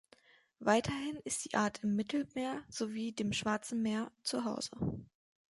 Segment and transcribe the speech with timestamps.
[0.57, 4.71] Weiterhin ist die Art im Mittelmeer sowie dem Schwarzen Meer zu Hause.